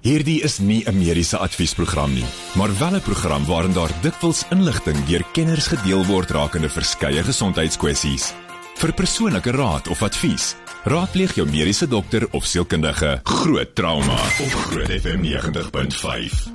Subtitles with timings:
[0.00, 2.24] Hierdie is nie 'n mediese adviesprogram nie,
[2.56, 8.32] maar wel 'n program waarin daar dikwels inligting deur kenners gedeel word rakende verskeie gesondheidskwessies.
[8.76, 13.20] Vir persoonlike raad of advies, raadpleeg jou mediese dokter of sielkundige.
[13.22, 16.48] Groot trauma op Groot FM 90.5.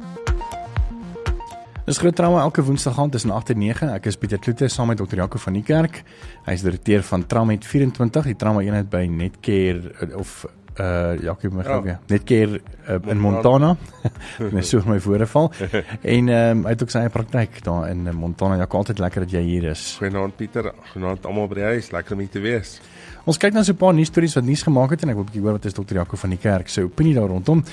[1.85, 3.89] Dis groot trauma elke woensdag aand tussen 8 en 9.
[3.93, 6.03] Ek is Pieter Kloete saam met dokter Jaco van die Kerk.
[6.45, 10.47] Hy is direkteur van Trauma 24, die trauma eenheid by Netcare of
[10.79, 11.99] uh Jacques my gou weer.
[12.07, 13.75] Net keer uh, in Montana.
[14.55, 15.51] Net so my voorval.
[16.15, 18.59] en ehm um, hy het ook sy eie praktyk daar in Montana.
[18.59, 19.95] Ja, altyd lekker dat jy hier is.
[19.99, 20.73] Goeienaand Pieter.
[20.91, 21.91] Goeienaand almal by die huis.
[21.91, 22.79] Lekker om hier te wees.
[23.25, 25.23] Ons kyk nou so 'n paar nuus stories wat nuus gemaak het en ek wil
[25.23, 27.63] 'n bietjie hoor wat is dokter Jaco van die kerk se opinie daar rondom.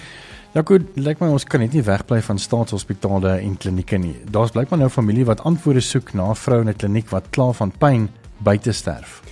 [0.52, 4.16] Jaco, lyk my ons kan net nie wegbly van staatshospitale en klinieke nie.
[4.30, 7.52] Daar's blykbaar nou familie wat antwoorde soek na 'n vrou in 'n kliniek wat kla
[7.52, 9.22] van pyn buite sterf.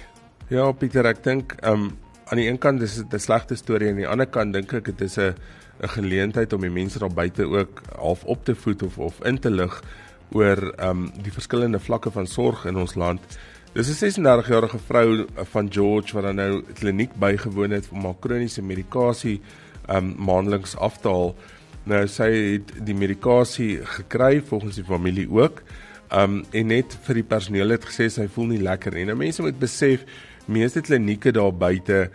[0.48, 1.92] Ja, Pieter, ek dink ehm um,
[2.30, 4.72] aan die een kant dis dit 'n slegte storie en aan die ander kant dink
[4.72, 5.34] ek dit is 'n
[5.82, 9.38] 'n geleentheid om die mense daar buite ook half op te voed of of in
[9.38, 9.82] te lig
[10.32, 13.20] oor ehm um, die verskillende vlakke van sorg in ons land.
[13.72, 18.62] Dis 'n 36-jarige vrou van George wat dan nou kliniek bygewoon het om haar kroniese
[18.62, 19.40] medikasie
[19.88, 21.34] ehm um, maandeliks af te haal.
[21.84, 25.62] Nou sy het die medikasie gekry volgens die familie ook.
[26.08, 29.04] Ehm um, en net vir die personeel het gesê sy voel nie lekker nie.
[29.04, 30.04] Nou mense moet besef
[30.50, 32.10] meeste klinieke daar buite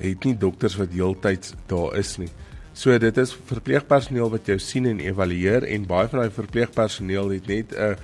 [0.00, 2.30] het nie dokters wat heeltyds daar is nie.
[2.72, 7.46] So dit is verpleegpersoneel wat jou sien en evalueer en baie van daai verpleegpersoneel het
[7.46, 7.96] net 'n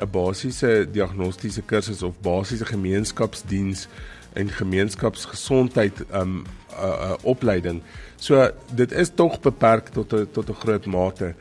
[0.00, 3.86] 'n basiese diagnostiese kursus of basiese gemeenskapsdiens
[4.32, 7.82] en gemeenskapsgesondheid um 'n uh, uh, opleiding.
[8.16, 11.34] So dit is tog beperk tot 'n tot 'n groot mate.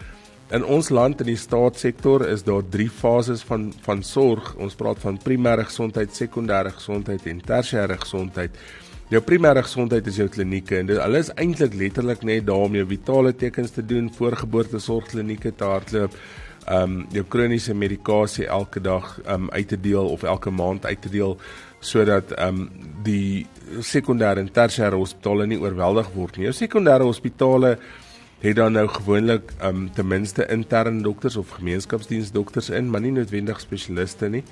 [0.53, 4.51] In ons land in die staatssektor is daar drie fases van van sorg.
[4.61, 8.59] Ons praat van primêre gesondheid, sekondêre gesondheid en tersiêre gesondheid.
[9.09, 12.85] Jou primêre gesondheid is jou klinieke en dit alles eintlik letterlik net daar om jou
[12.91, 16.19] vitale tekens te doen, voorgeboortesorgklinieke te hardloop,
[16.69, 21.09] um jou kroniese medikasie elke dag um uit te deel of elke maand uit te
[21.17, 21.33] deel
[21.83, 22.67] sodat um
[23.03, 23.47] die
[23.81, 26.51] sekondêre en tersiêre hospitale nie oorweldig word nie.
[26.51, 27.79] Jou sekondêre hospitale
[28.43, 33.59] het dan nou gewoonlik um ten minste interne dokters of gemeenskapsdiensdokters in, maar nie noodwendig
[33.63, 34.43] spesialiste nie.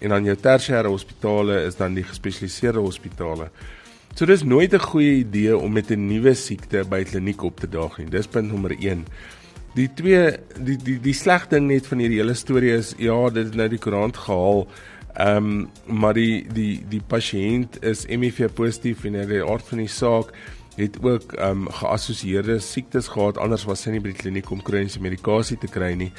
[0.00, 3.50] En dan jou tersiêre hospitale is dan die gespesialiseerde hospitale.
[4.16, 7.68] So dis nooit 'n goeie idee om met 'n nuwe siekte by kliniek op te
[7.68, 8.08] daag nie.
[8.08, 9.04] Dis punt nommer 1.
[9.74, 13.44] Die twee die die die sleg ding net van hierdie hele storie is ja, dit
[13.44, 14.66] het nou die koerant gehaal.
[15.14, 19.78] Ehm um, maar die die die pasiënt is HIV positief en hy het aard van
[19.78, 20.32] die saak
[20.76, 24.62] het ook ehm um, geassosieerde siektes gehad anders was sy nie by die kliniek om
[24.62, 26.12] kroniese medikasie te kry nie.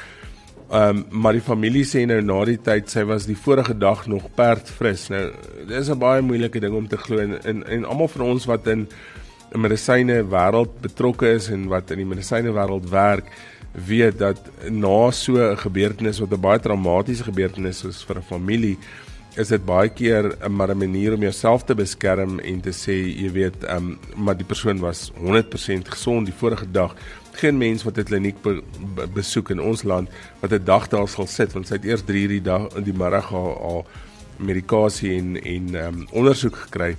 [0.69, 4.07] Ehm um, maar die familie sê nou na die tyd sy was die vorige dag
[4.07, 5.07] nog perd fris.
[5.09, 5.31] Nou
[5.67, 8.67] dis 'n baie moeilike ding om te glo en en, en almal van ons wat
[8.67, 8.87] in
[9.53, 13.31] 'n medisyne wêreld betrokke is en wat in die medisyne wêreld werk
[13.71, 18.77] weet dat na so 'n gebeurtenis wat 'n baie traumatiese gebeurtenis is vir 'n familie
[19.37, 22.95] is dit baie keer 'n maar 'n manier om jouself te beskerm en te sê
[23.21, 26.95] jy weet ehm um, maar die persoon was 100% gesond die vorige dag.
[27.31, 28.63] Geen mens wat 'n kliniek be,
[28.95, 30.09] be, besoek in ons land
[30.39, 32.93] wat 'n dag daar sal sit want sy het eers 3 die dag in die
[32.93, 33.83] middag haar, haar
[34.37, 36.95] medikasie en en ehm um, ondersoek gekry.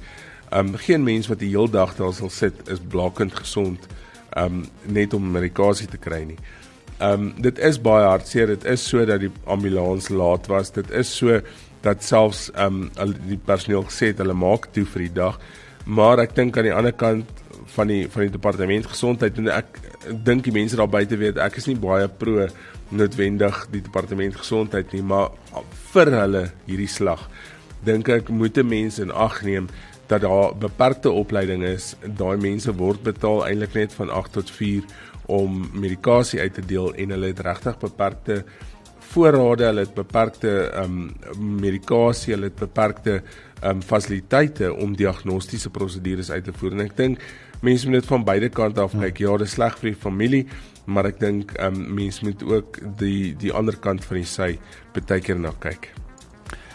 [0.51, 3.87] Ehm um, geen mens wat die heel dag daar sal sit is blakend gesond
[4.31, 6.39] ehm um, net om medikasie te kry nie.
[6.99, 10.91] Ehm um, dit is baie hartseer dit is so dat die ambulans laat was dit
[10.91, 11.41] is so
[11.83, 15.39] dat selfs ehm um, die personeel gesê het hulle maak toe vir die dag.
[15.87, 17.45] Maar ek dink aan die ander kant
[17.75, 19.79] van die van die departement gesondheid en ek
[20.25, 22.49] dink die mense daar buite weet ek is nie baie pro
[22.89, 25.31] noodwendig die departement gesondheid nie, maar
[25.93, 27.29] vir hulle hierdie slag
[27.85, 29.69] dink ek moet 'n mens in ag neem
[30.09, 31.95] dat daar beperkte opleiding is.
[32.03, 34.83] Daai mense word betaal eintlik net van 8 tot 4
[35.27, 38.45] om medikasie uit te deel en hulle het regtig beperkte
[39.19, 40.97] voorrade, hulle het beperkte ehm
[41.35, 46.77] um, medikasie, hulle het beperkte ehm um, fasiliteite om diagnostiese prosedures uit te voer.
[46.77, 47.23] En ek dink
[47.67, 49.23] mense moet dit van beide kante af kyk.
[49.25, 50.45] Ja, dit is sleg vir die familie,
[50.87, 54.53] maar ek dink ehm um, mense moet ook die die ander kant van die sy
[54.95, 55.91] baie keer na kyk.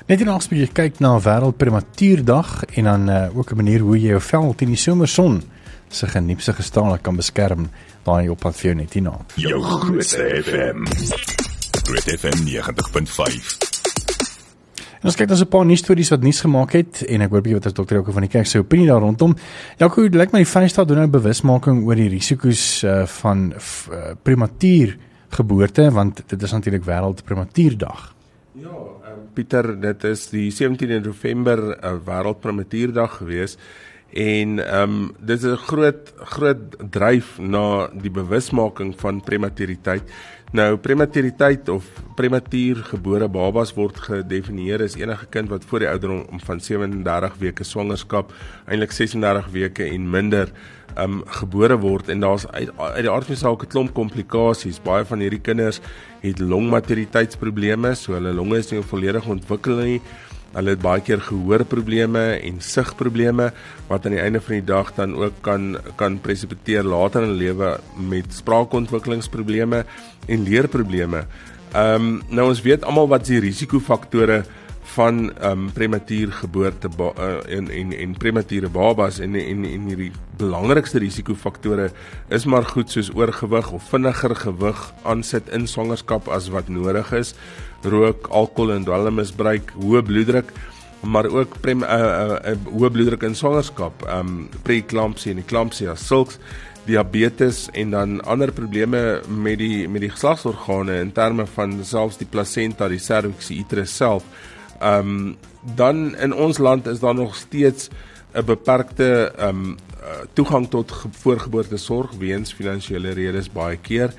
[0.07, 3.95] Net in ons bietjie kyk na wêreld prematuurdag en dan uh, ook 'n manier hoe
[3.97, 5.41] jy jou vel teen die somerson
[5.89, 7.69] se geniepse gestaal kan beskerm
[8.03, 9.17] daai op pad vir jou net hierna.
[9.35, 11.52] Jou grootste FM.
[11.83, 13.47] Groot FM 90.5.
[15.01, 17.29] En ons kyk dan so 'n paar nuus stories wat nuus gemaak het en ek
[17.29, 19.35] hoor bietjie wat as dokter Jaco van die kerk se opinie daar rondom.
[19.77, 24.15] Jaco, dit lyk my die Vrystaat doen nou bewusmaking oor die risiko's uh, van uh,
[24.23, 24.97] prematuur
[25.29, 28.15] geboorte want dit is natuurlik wêreld prematuurdag.
[28.53, 33.57] Ja, um, Pieter, dit is die 17de November uh, wêreld prematuurdag gewees
[34.13, 36.59] En ehm um, dit is 'n groot groot
[36.89, 40.03] dryf na die bewusmaking van prematuriteit.
[40.53, 46.43] Nou prematuriteit of prematuur gebore babas word gedefinieer as enige kind wat voor die ouderdom
[46.45, 48.29] van 37 weke swangerskap,
[48.69, 50.51] eintlik 36 weke en minder
[51.01, 54.77] um gebore word en daar's uit, uit die aard van die saak 'n klomp komplikasies.
[54.77, 55.81] Baie van hierdie kinders
[56.21, 60.01] het longmaturiteitsprobleme, so hulle longe is nie volledig ontwikkel nie.
[60.53, 63.49] Hulle het baie keer gehoorprobleme en sigprobleme
[63.89, 67.41] wat aan die einde van die dag dan ook kan kan presipiteer later in hulle
[67.41, 67.71] lewe
[68.09, 69.85] met spraakontwikkelingsprobleme
[70.27, 71.25] en leerprobleme.
[71.73, 74.43] Ehm um, nou ons weet almal wat die risikofaktore
[74.93, 80.11] van ehm um, prematuur geboorte uh, en en en premature babas en en en hierdie
[80.37, 81.91] belangrikste risikofaktore
[82.29, 87.33] is maar goed soos oorgewig of vinniger gewig aansit in swangerskap as wat nodig is
[87.85, 90.51] rook, alkohol en dwelmmisbruik, hoë bloeddruk,
[91.03, 96.39] maar ook prem uh, uh, uh, hoë bloeddruk in swangerskap, um preeklampsie en eklampsia, sulks
[96.87, 102.27] diabetes en dan ander probleme met die met die geslagsorgane in terme van selfs die
[102.27, 104.27] plasenta, die cervix, die uterus self.
[104.83, 105.37] Um
[105.77, 107.89] dan in ons land is daar nog steeds
[108.35, 109.77] 'n beperkte um
[110.33, 110.91] toegang tot
[111.23, 114.13] voorgeboortesorg weens finansiële redes baie keer.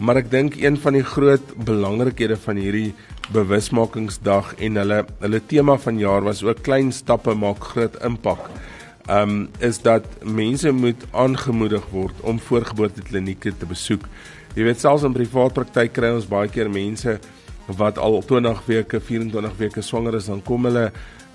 [0.00, 2.94] Maar ek dink een van die groot belangrikhede van hierdie
[3.34, 8.46] bewusmakingsdag en hulle hulle tema van jaar was ook klein stappe maak groot impak.
[9.12, 14.06] Um is dat mense moet aangemoedig word om voorgeboorteklinieke te besoek.
[14.56, 17.18] Jy weet selfs in privaat praktyk kry ons baie keer mense
[17.76, 20.88] wat al 20 weke, 24 weke swanger is, dan kom hulle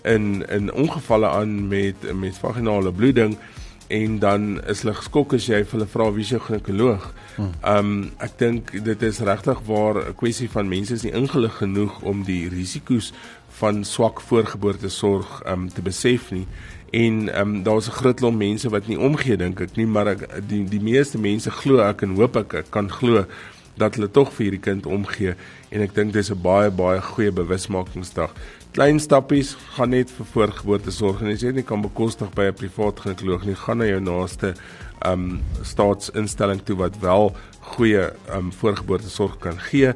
[0.09, 3.37] in in ongevalle aan met met vaginale bloeding
[3.87, 7.07] en dan is hulle geskok as jy hulle vra wie is jou ginekoloog.
[7.37, 11.57] Ehm um, ek dink dit is regtig waar 'n kwessie van mense is nie ingelig
[11.57, 13.13] genoeg om die risiko's
[13.59, 16.47] van swak voorgeboortesorg ehm um, te besef nie.
[16.91, 20.07] En ehm um, daar's 'n groot klomp mense wat nie omgee dink ek nie, maar
[20.07, 23.25] ek die die meeste mense glo ek en hoop ek, ek kan glo
[23.77, 25.35] dat hulle tog vir hierdie kind omgee
[25.69, 28.31] en ek dink dis 'n baie baie goeie bewusmakingsdag
[28.75, 32.99] klein stappies gaan net vir voorgeboortesorg en as jy nie kan bekostig by 'n privaat
[32.99, 34.53] ginekoloog nie, gaan na jou naaste
[35.05, 37.31] um staatsinstelling toe wat wel
[37.75, 39.93] goeie um voorgeboortesorg kan gee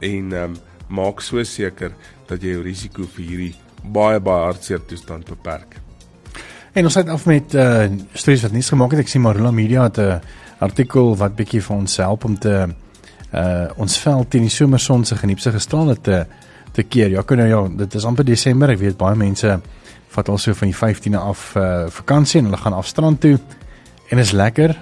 [0.00, 0.56] en um
[0.88, 1.92] maak so seker
[2.28, 5.80] dat jy jou risiko vir hierdie baie baie hartseer toestand beperk.
[6.74, 9.00] En ons het af met uh stories wat nie gemaak het.
[9.00, 10.20] Ek sien Marula Media het 'n
[10.60, 12.68] artikel wat bietjie vir ons help om te
[13.34, 17.10] uh ons vel teen die somerson se geniepse gestrale te uh te keer.
[17.10, 18.70] Ja, nou ja, dit is amper Desember.
[18.70, 19.58] Ek weet baie mense
[20.10, 23.36] vat al so van die 15de af uh, vakansie en hulle gaan af strand toe
[24.10, 24.74] en is lekker.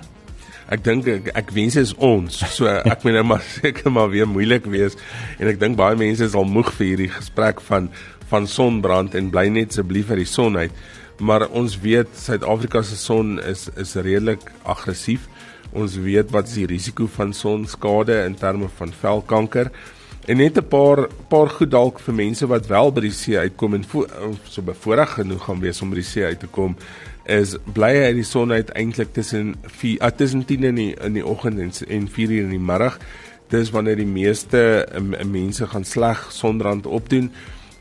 [0.72, 2.42] Ek dink ek, ek wens is ons.
[2.52, 4.96] So ek moet nou maar seker maar weer moeilik wees
[5.38, 7.90] en ek dink baie mense is al moeg vir hierdie gesprek van
[8.28, 10.72] van sonbrand en bly net asseblief uit die son uit.
[11.24, 15.24] Maar ons weet Suid-Afrika se son is is redelik aggressief.
[15.76, 19.72] Ons weet wat is die risiko van sonskade in terme van velkanker.
[20.28, 23.74] En net 'n paar paar goed dalk vir mense wat wel by die see uitkom
[23.74, 23.84] en
[24.44, 26.76] so bevoorreg genoeg gaan wees om by die see uit te kom
[27.28, 30.94] is bly hy die son uit eintlik tussen 4 uh, ah, tussen 10 in die
[31.04, 32.98] in die oggend en, en 4 uur in die middag.
[33.52, 34.60] Dis wanneer die meeste
[34.96, 37.30] um, mense gaan sleg sonrand opdoen.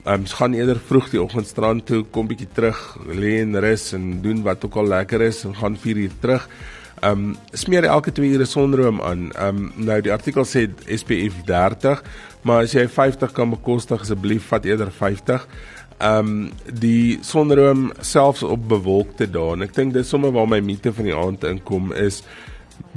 [0.05, 4.21] Ehm um, gaan eerder vroeg die oggendstrand toe, kom bietjie terug, lê en rus en
[4.23, 6.49] doen wat ook al lekker is en gaan 4 uur terug.
[6.99, 9.31] Ehm um, smeer elke 2 ure sonroom aan.
[9.31, 12.01] Ehm um, nou die artikel sê SPF 30,
[12.41, 15.45] maar as jy 50 kan bekostig asseblief vat eerder 50.
[15.97, 19.53] Ehm um, die sonroom selfs op bewolkte dae.
[19.53, 22.23] En ek dink dis sommer waar my mite van die aand inkom is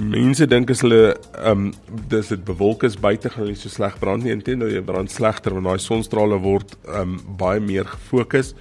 [0.01, 3.99] mense dink as hulle ehm um, dis dit bewolk is buite gaan hulle so sleg
[4.01, 4.33] brand nie.
[4.33, 8.55] Inteendeel jy brand slegter want daai sonstrale word ehm um, baie meer gefokus.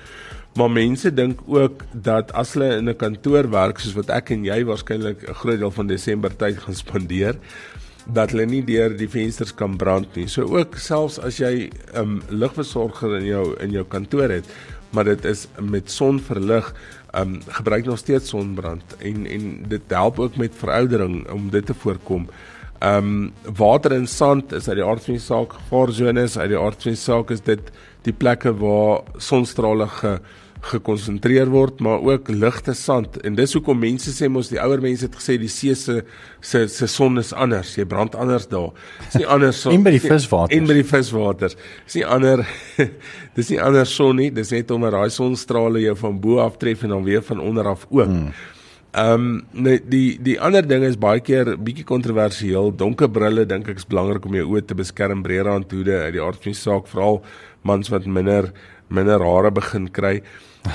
[0.60, 4.44] Maar mense dink ook dat as hulle in 'n kantoor werk soos wat ek en
[4.44, 7.36] jy waarskynlik 'n groot deel van Desember tyd gaan spandeer,
[8.14, 10.28] dat hulle nie deur die vensters kan brand nie.
[10.28, 14.46] So ook selfs as jy 'n um, ligversorger in jou in jou kantoor het,
[14.92, 16.74] maar dit is met son verlig,
[17.16, 21.74] um, gebruik nog steeds sonbrand en en dit help ook met veroudering om dit te
[21.74, 22.28] voorkom.
[22.80, 26.60] Ehm um, water en sand is uit die aard van die saak gevaarzones, uit die
[26.60, 30.20] aard van die saak is dit die plekke waar sonstrale ge
[30.62, 33.18] gekonsentreer word maar ook ligte sand.
[33.24, 36.02] En dis hoekom mense sê mos die ouer mense het gesê die see se
[36.42, 37.76] se se son is anders.
[37.78, 38.72] Jy brand anders daar.
[39.08, 42.46] Is nie anders son en by die viswater en by die viswater is nie ander
[43.38, 44.30] dis nie anders son nie.
[44.36, 47.68] Dis net omdat daai sonstrale jou van bo af tref en dan weer van onder
[47.72, 48.06] af ook.
[48.06, 48.32] Hmm.
[48.92, 52.72] Ehm um, nee die die ander ding is baie keer bietjie kontroversieel.
[52.76, 55.22] Donker brille dink ek is belangrik om jou oë te beskerm.
[55.22, 57.22] Breërandhoede uit die aard van die saak, veral
[57.62, 58.50] mans wat minder
[58.90, 60.20] minder hare begin kry.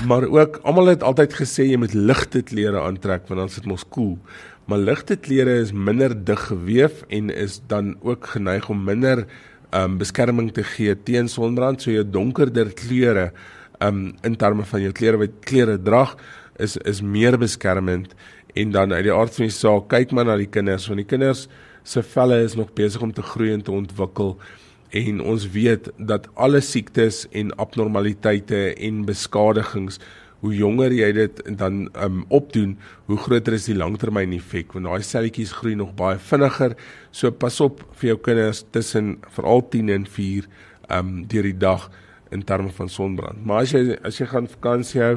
[0.08, 3.84] Maar ook almal het altyd gesê jy moet ligte klere aantrek want dan sit mos
[3.84, 4.16] koel.
[4.16, 4.52] Cool.
[4.64, 9.26] Maar ligte klere is minder dig geweef en is dan ook geneig om minder
[9.74, 13.32] um beskerming te gee teen sonbrand, so jou donkerder kleure
[13.84, 16.14] um in terme van jou klere wat klere drag
[16.62, 18.14] is is meer beskermend
[18.54, 21.10] en dan uit die aard van die saak kyk maar na die kinders want die
[21.10, 21.48] kinders
[21.82, 24.38] se velle is nog besig om te groei en te ontwikkel
[24.94, 29.98] en ons weet dat alle siektes en abnormaliteite en beskadigings
[30.44, 32.76] hoe jonger jy dit dan um opdoen
[33.08, 36.76] hoe groter is die langtermyn effek want daai selletjies groei nog baie vinniger.
[37.10, 40.48] So pas op vir jou kinders tussen veral 10 en 4
[40.98, 41.88] um deur die dag
[42.34, 43.42] in terme van sonbrand.
[43.42, 45.16] Maar as jy as jy gaan vakansie hou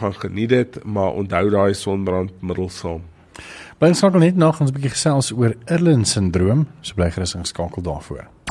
[0.00, 3.04] gaan geniet dit maar onthou daai sonbrandmiddels saam.
[3.82, 7.82] Ons sal net nog ons 'n bietjie gesels oor Irlen sindroom, so bly gerus ingeskakel
[7.82, 8.41] daarvoor.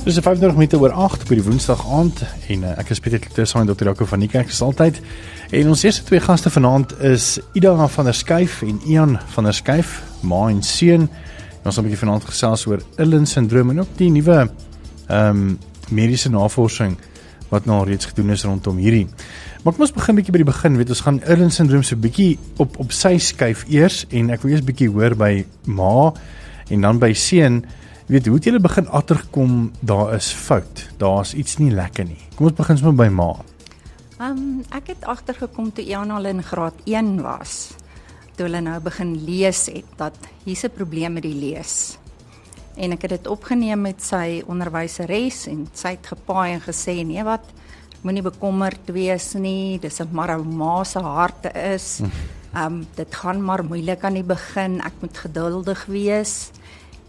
[0.00, 3.44] Dis 35 minute oor 8 op die Woensdag aand en uh, ek is Pieter Kloete
[3.44, 4.96] saam met dokter Jaco van die Kerk soos altyd.
[5.52, 9.52] En ons eerste twee gaste vanaand is Ida van der Skuyf en Ian van der
[9.58, 11.04] Skuyf, ma en seun.
[11.64, 15.58] Ons gaan 'n bietjie vanaand gesels oor Irlen sindroom en ook die nuwe ehm um,
[15.90, 16.96] mediese navorsing
[17.50, 19.06] wat nou reeds gedoen is rondom hierdie.
[19.62, 20.76] Maar kom ons begin bietjie by die begin.
[20.76, 24.52] Weet ons gaan Irlen syndroom so bietjie op op sy skuif eers en ek wil
[24.52, 26.14] eers bietjie hoor by ma
[26.70, 27.66] en dan by seun.
[28.10, 30.88] Weet hoe het julle begin agtergekom daar is fout.
[30.98, 32.18] Daar's iets nie lekker nie.
[32.34, 33.30] Kom ons begin sommer by ma.
[34.18, 37.70] Ehm um, ek het agtergekom toe Ian al in graad 1 was.
[38.34, 42.00] Toe hulle nou begin lees het dat hier's 'n probleem met die lees
[42.80, 47.24] en ek het dit opgeneem met sy onderwyseres en sy het gepaai en gesê nee
[47.26, 47.44] wat
[48.04, 52.00] moenie bekommerd wees nie dis 'n maar ma se harte is
[52.54, 56.50] ehm um, dit gaan maar moeilik aan die begin ek moet geduldig wees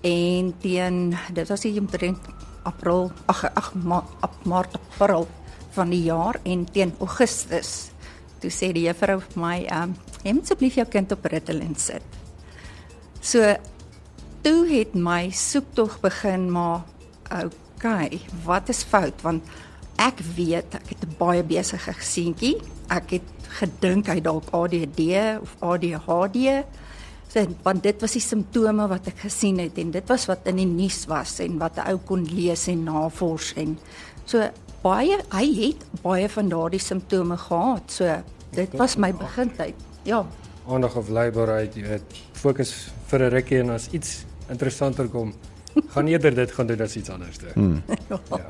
[0.02, 2.32] en teen dit was hier omtrent
[2.64, 4.04] april ag ag ma,
[4.44, 5.28] maart april
[5.76, 7.92] van die jaar en teen augustus
[8.42, 12.04] toe sê die juffrou vir my ehm um, asseblief jou kind op Ritalin sit
[13.22, 13.56] so
[14.42, 16.86] toe het my soektog begin maar
[17.32, 19.46] okay, wat is fout want
[20.02, 22.58] ek weet ek het 'n baie besige gesientjie.
[22.90, 23.28] Ek het
[23.60, 25.02] gedink hy dalk ADD
[25.42, 26.66] of ADHD.
[27.64, 30.68] Want dit was die simptome wat ek gesien het en dit was wat in die
[30.68, 33.78] nuus was en wat 'n ou kon lees en navors en
[34.26, 34.50] so
[34.84, 37.92] baie hy het baie van daardie simptome gehad.
[37.92, 39.76] So dit was my begintyd.
[40.04, 40.26] Ja.
[40.68, 45.34] Aandag of laborheid, jy weet, fokus vir 'n rukkie en as iets interessanter kom,
[45.94, 47.38] gaan eerder dit gaan doen as iets anders.
[47.54, 47.84] Hmm.
[48.10, 48.50] ja.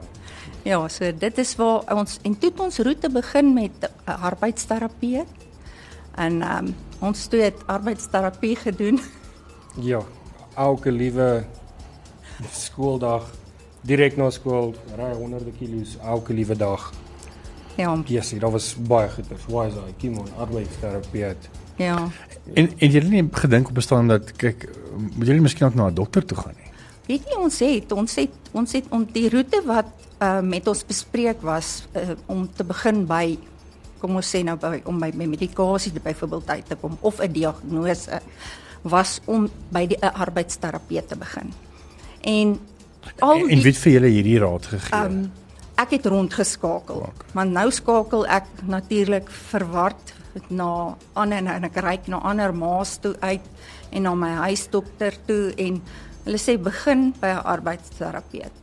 [0.63, 5.23] Ja, so dit is waar ons en toe ons roete begin met uh, arbeidsterapie.
[6.15, 8.99] En ehm um, ons toe het arbeidsterapie gedoen.
[9.81, 10.01] Ja,
[10.55, 11.43] elke liewe
[12.53, 13.25] skooldag
[13.87, 16.91] direk na skool, ry honderde kilos elke liewe dag.
[17.79, 17.95] Ja.
[18.05, 19.29] Ja, sien, dit was baie goed.
[19.47, 21.33] Why is I kim on arbeidsterapie?
[21.79, 21.97] Ja.
[22.53, 24.67] En en jy het nie gedink op bestaan dat kyk,
[25.15, 26.69] moet jy miskien ook na 'n dokter toe gaan nie.
[27.07, 29.89] Weet jy ons het ons het ons het om die roete wat
[30.21, 33.37] uh, met ons bespreek was uh, om te begin by
[34.01, 37.31] kom ons sê nou by om by, by medikasie byvoorbeeld uit te kom of 'n
[37.31, 38.21] diagnose
[38.81, 41.53] was om by die uh, arbeidsterapeut te begin.
[42.21, 42.59] En
[43.19, 45.05] al die, en wie het vir julle hierdie raad gegee?
[45.05, 45.31] Um,
[45.81, 47.05] ek het rondgeskakel.
[47.33, 50.13] Maar nou skakel ek natuurlik verward
[50.47, 53.45] na ander en ek ry na ander ma's toe uit
[53.91, 55.81] en na my huisdokter toe en
[56.25, 58.53] hulle sê begin by 'n arbeidsterapeut.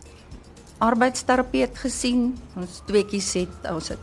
[0.79, 3.99] Arbeidsterapeut gesien, ons tweeetjies het ons het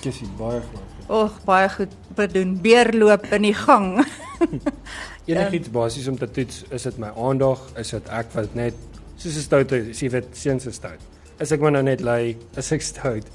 [0.00, 1.06] Jessie baie goed.
[1.08, 2.58] Och, baie goed bedoen.
[2.62, 4.04] Beerloop in die gang.
[5.28, 8.76] Enigiets basies om te toets, is dit my aandag, is dit ek wat net
[9.18, 11.02] soos 'n stout is, jy weet, seuns is stout.
[11.38, 13.26] Is ek maar nou net lui, is ek stout.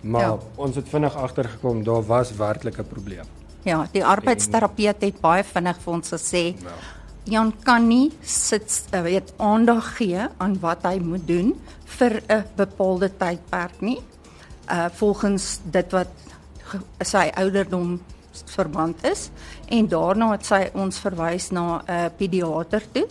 [0.00, 0.38] Maar ja.
[0.56, 3.26] ons het vinnig agtergekom daar was werklik 'n probleem.
[3.66, 6.76] Ja, die arbeidsterapeut het baie vinnig vir ons gesê ja.
[7.26, 11.56] Jan kan nie sit uh, weet aandag gee aan wat hy moet doen
[11.98, 13.98] vir 'n bepaalde tydperk nie.
[14.70, 16.08] Uh volgens dit wat
[17.00, 18.00] sy ouderdom
[18.44, 19.30] verband is
[19.68, 23.06] en daarna het sy ons verwys na 'n uh, pediater toe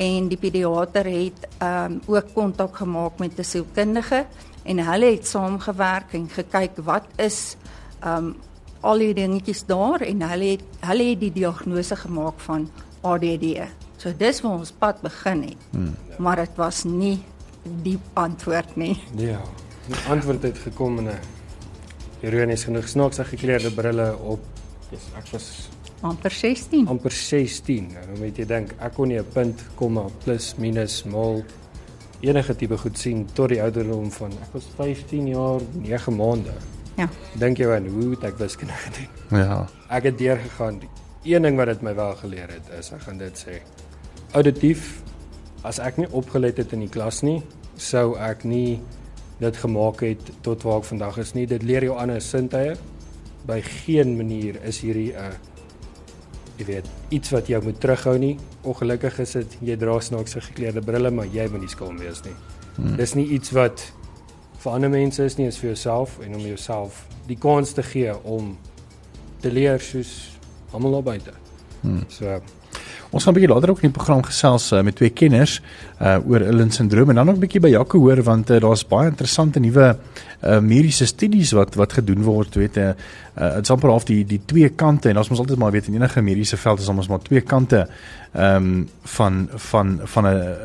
[0.00, 4.26] en die pediater het um, ook kontak gemaak met 'n sielkundige
[4.62, 7.56] en hulle het saamgewerk en gekyk wat is
[8.04, 8.36] um,
[8.80, 12.70] al die dingetjies daar en hulle het hulle het die diagnose gemaak van
[13.00, 13.68] ADD.
[13.96, 15.56] So dis waar ons pad begin het.
[15.70, 15.94] Hmm.
[16.18, 17.22] Maar dit was nie
[17.62, 18.96] die antwoord nie.
[19.16, 19.40] Ja.
[19.90, 21.18] Die antwoord het gekom in 'n
[22.22, 24.40] ironies genoeg snaakse gekleurde brille op.
[24.90, 25.68] Yes, ek was
[26.00, 26.86] amper 16.
[26.86, 27.88] amper 16.
[28.06, 31.42] Nou moet jy dink ek kon nie 'n punt, komma, plus, minus, mal
[32.20, 36.52] enige tipe goed sien tot die ouderdom van ek was 15 jaar 9 maande.
[36.96, 37.08] Ja.
[37.38, 39.08] Dink jy aan hoe het ek wiskunde gedoen?
[39.30, 39.66] Ja.
[39.88, 40.78] Ek het deurgegaan.
[41.22, 43.60] Die een ding wat dit my wel geleer het is ek gaan dit sê.
[44.32, 45.02] Auditief
[45.62, 47.42] as ek nie opgelet het in die klas nie,
[47.76, 48.80] sou ek nie
[49.40, 51.46] dit gemaak het tot waar ek vandag is nie.
[51.48, 52.76] Dit leer jou ander sintuie.
[53.48, 55.32] By geen manier is hierdie 'n uh,
[56.60, 58.36] jy weet iets wat jou moet terughou nie.
[58.62, 62.34] Ongelukkig is dit jy dra snaakse gekleurde brille, maar jy moet nie skaam wees nie.
[62.76, 62.96] Hmm.
[62.96, 63.92] Dis nie iets wat
[64.60, 68.12] vir ander mense is nie, is vir jouself en om jouself die kans te gee
[68.24, 68.58] om
[69.40, 70.38] te leer soos
[70.72, 71.32] almal daar buite.
[71.80, 72.04] Hmm.
[72.08, 72.40] So
[73.10, 75.60] Ons gaan 'n bietjie later ook in die program gesels uh, met twee kenners
[76.00, 78.86] uh oor Illen syndroom en dan ook 'n bietjie by Jaco hoor want uh, daar's
[78.86, 79.96] baie interessante nuwe
[80.44, 82.94] uh mediese studies wat wat gedoen word, weet jy.
[83.34, 85.94] Uh dit's amper half die die twee kante en ons moet altyd maar weet in
[85.94, 87.88] enige mediese veld is ons maar twee kante
[88.32, 90.56] ehm um, van van van 'n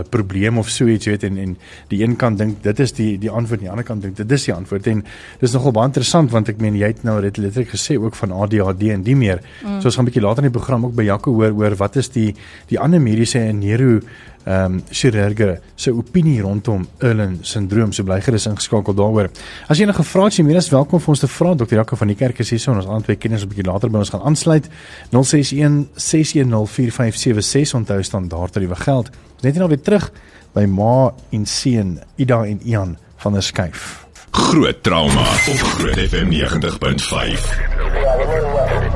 [0.00, 1.56] 'n probleem of so iets weet en en
[1.88, 4.32] die een kant dink dit is die die antwoord en die ander kant dink dit
[4.32, 5.04] is die antwoord en
[5.40, 8.32] dis nogal baie interessant want ek meen jy het nou dit letterlik gesê ook van
[8.32, 9.40] ADHD en die meer.
[9.62, 9.80] Mm.
[9.80, 11.96] So ons gaan 'n bietjie later in die program ook by Jaco hoor oor wat
[11.96, 12.34] is die
[12.68, 14.00] die ander mediese en neuro
[14.44, 17.92] ehm um, chirurge se opinie rondom Irlen syndroom.
[17.92, 19.30] So bly gerus ingeskakel daaroor.
[19.68, 21.54] As jy enige vrae het, jy meer as welkom vir ons te vra.
[21.54, 21.74] Dr.
[21.78, 23.90] Jaco van die kerk is hier so en ons ander twee kenners 'n bietjie later
[23.90, 24.68] by ons gaan aansluit.
[25.10, 29.10] 061 610 4576 onthou standaard tariewe geld.
[29.40, 30.12] Net nou weer terug
[30.52, 34.06] by ma en seun Ida en Ian van der Skyf.
[34.30, 38.93] Groot trauma op Groot FM 90.5.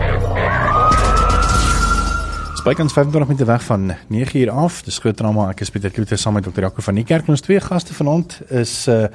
[2.69, 4.83] Spykans 25 minute weg van 9 uur af.
[4.83, 5.47] Dis groot trauma.
[5.49, 6.61] Ek is Pieter Kloete saam met Dr.
[6.61, 7.29] Jaco van die kerk.
[7.33, 9.07] Ons twee gaste vanaand is uh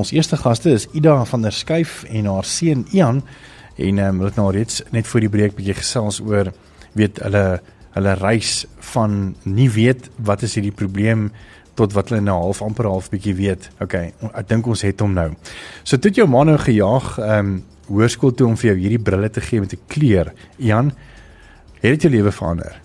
[0.00, 3.20] ons eerste gaste is Ida van der Skyf en haar seun Ian
[3.76, 6.48] en um, hulle het nou reeds net voor die breek bietjie gesels oor
[6.96, 7.42] weet hulle
[7.92, 8.54] hulle reis
[8.94, 11.26] van nie weet wat is hierdie probleem
[11.76, 13.68] tot wat hulle nou half amper half bietjie weet.
[13.84, 15.28] Okay, ek dink ons het hom nou.
[15.84, 17.52] So toe jou ma nou gejaag ehm um,
[17.92, 20.32] hoërskool toe om vir jou hierdie brille te gee met 'n kleur.
[20.56, 20.88] Jan,
[21.84, 22.80] het dit jou lewe verander?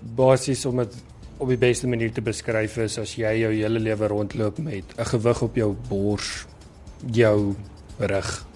[0.00, 0.94] Basies om dit
[1.40, 5.04] op die beste manier te beskryf is as jy jou hele lewe rondloop met 'n
[5.04, 6.46] gewig op jou bors,
[7.12, 7.54] jou
[7.98, 8.46] rug.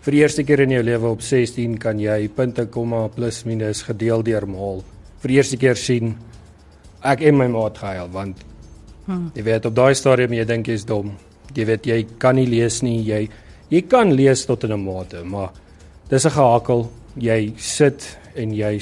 [0.00, 3.82] Vir die eerste keer in jou lewe op 16 kan jy punte, komma, plus minus
[3.82, 4.84] gedeel deur maal.
[5.20, 6.16] Vir die eerste keer sien
[7.02, 8.44] ek en my maat gehuil want
[9.04, 9.28] Hmm.
[9.36, 11.12] Jy weet op daai stadium jy dink jy's dom.
[11.54, 13.02] Jy weet jy kan nie lees nie.
[13.04, 13.26] Jy
[13.72, 15.52] jy kan lees tot in 'n mate, maar
[16.08, 16.90] dis 'n gehakel.
[17.16, 18.78] Jy sit en jy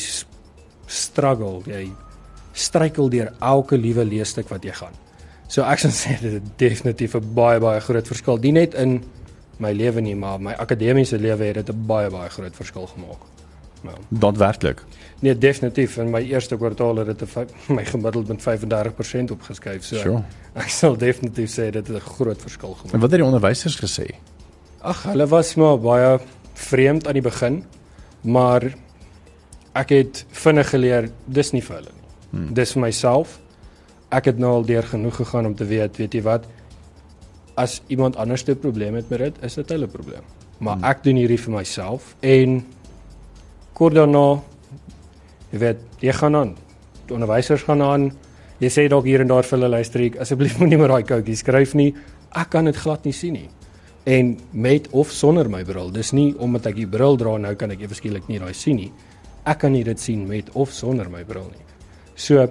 [0.92, 1.62] struggle.
[1.66, 1.90] Jy
[2.52, 4.94] struikel deur elke liewe leesstuk wat jy gaan.
[5.48, 8.38] So ek sou sê dit is definitief 'n baie baie groot verskil.
[8.38, 9.02] Nie net in
[9.58, 13.30] my lewe nie, maar my akademiese lewe het dit 'n baie baie groot verskil gemaak.
[13.82, 14.84] Nou, daadwerklik.
[15.20, 15.96] Nee, definitief.
[15.96, 17.34] In my eerste kwartaal het dit
[17.76, 19.84] my gemiddeld met 35% opgeskuif.
[19.84, 20.22] So sure.
[20.54, 22.94] ek sal definitief sê dit het 'n groot verskil gemaak.
[22.94, 24.14] En wat het die onderwysers gesê?
[24.80, 26.18] Ag, hulle was maar baie
[26.54, 27.64] vreemd aan die begin,
[28.20, 28.74] maar
[29.78, 32.10] ek het vinnig geleer dis nie vir hulle nie.
[32.32, 32.50] Hmm.
[32.56, 33.38] Dis vir myself.
[34.12, 36.46] Ek het nou al deur genoeg gegaan om te weet, weet jy wat?
[37.56, 40.24] As iemand anders 'n probleem het met dit, is dit hulle probleem.
[40.58, 40.84] Maar hmm.
[40.84, 42.64] ek doen hierdie vir myself en
[43.72, 44.42] kort daarna
[45.52, 46.56] jy weet, jy gaan aan.
[47.06, 48.12] Die onderwysers gaan aan.
[48.58, 51.36] Jy sê dalk hier en daar vir hulle luister ek asseblief moenie meer daai koutjie
[51.36, 51.94] skryf nie.
[52.30, 53.48] Ek kan dit glad nie sien nie.
[54.04, 55.90] En met of sonder my bril.
[55.90, 58.76] Dis nie omdat ek die bril dra nou kan ek ewe skielik nie daai sien
[58.76, 58.92] nie.
[59.44, 61.64] Ek kan nie dit sien met of sonder my bril nie.
[62.14, 62.46] So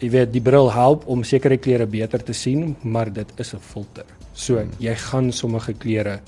[0.00, 3.60] jy weet die bril help om sekere kleure beter te sien, maar dit is 'n
[3.60, 4.04] filter.
[4.34, 6.20] So jy gaan sommige kleure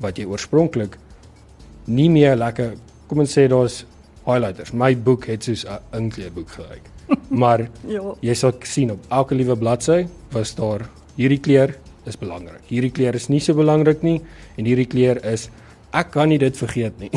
[0.00, 0.98] wat jy oorspronklik
[1.86, 2.76] nie meer lekker
[3.08, 3.84] kom ons sê daar's
[4.26, 4.72] highlighters.
[4.72, 6.84] My boek het soos 'n inkleurboek gelyk.
[7.30, 8.14] Maar ja.
[8.20, 12.60] jy sal sien op elke liewe bladsy was daar hierdie kleur is belangrik.
[12.68, 14.20] Hierdie kleur is nie so belangrik nie
[14.56, 15.48] en hierdie kleur is
[15.92, 17.10] ek kan nie dit vergeet nie.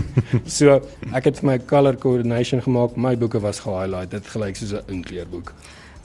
[0.58, 0.80] so
[1.12, 2.96] ek het vir my color coordination gemaak.
[2.96, 4.10] My boeke was gehighlight.
[4.10, 5.54] Dit gelyk soos 'n inkleurboek.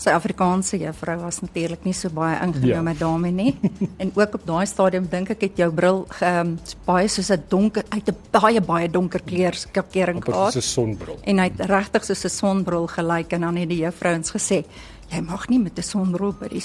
[0.05, 2.99] sy Afrikaanse juffrou was natuurlik nie so baie ingenome ja.
[2.99, 3.53] dame nie.
[4.01, 6.55] en ook op daai stadium dink ek het jou bril um,
[6.87, 10.55] baie soos 'n donker uit 'n baie baie donker kleur skakering gehad.
[10.55, 11.19] Is 'n sonbril.
[11.23, 14.65] En hy het regtig soos 'n sonbril gelyk en dan het die juffrouens gesê
[15.11, 16.63] Jy mag nie met 'n sonbril by die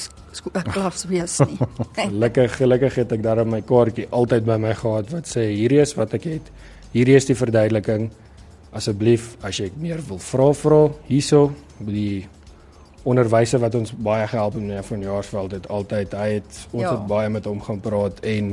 [0.73, 1.59] klas wees nie.
[2.09, 5.95] gelukkig gelukkig het ek daar my kaartjie altyd by my gehad wat sê hierdie is
[5.95, 6.51] wat ek het.
[6.93, 8.11] Hierdie is die verduideliking.
[8.73, 12.27] Asseblief as jy meer wil vra vra hierso die
[13.03, 16.93] onderwyser wat ons baie gehelp het meneer van Jaarsveld het altyd hy het ons ja.
[16.93, 18.53] het baie met hom gaan praat en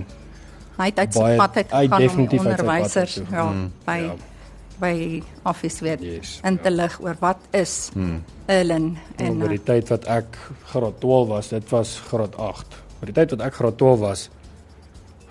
[0.77, 4.15] hy het uit sy pad uit gegaan om onderwysers ja mm, by ja.
[4.79, 6.75] By office weer yes, in te ja.
[6.75, 8.23] lig oor wat is mm.
[8.45, 10.39] Ellen en oor die uh, tyd wat ek
[10.71, 14.29] graad 12 was dit was graad 8 oor die tyd wat ek graad 12 was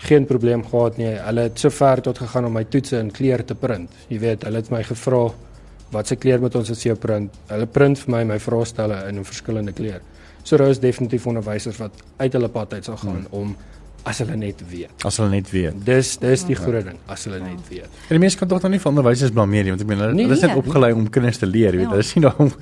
[0.06, 3.44] geen probleem gehad nie hulle het so ver tot gegaan om my toetse in kleur
[3.44, 5.26] te print jy weet hulle het my gevra
[5.94, 7.34] wat se kleur moet ons as jy print?
[7.50, 10.00] Hulle print vir my my vraestelle in 'n verskillende kleur.
[10.42, 13.40] So daar is definitief onderwysers wat uit hulle pad uit sal gaan hmm.
[13.40, 13.56] om
[14.06, 15.04] as hulle net weet.
[15.08, 15.78] As hulle net weet.
[15.86, 18.00] Dis dis die groot ding, as hulle net weet.
[18.06, 20.18] En die mense kan tog dan nie van onderwysers blameer nie, want ek meen hulle
[20.18, 21.88] nee, is net opgelei om kinders te leer, weet jy.
[21.88, 21.94] Ja.
[21.94, 22.52] Hulle is nie daar om